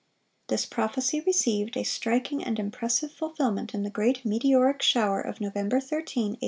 [0.49, 5.39] (554) This prophecy received a striking and impressive fulfilment in the great meteoric shower of
[5.39, 6.39] November 13, 1833.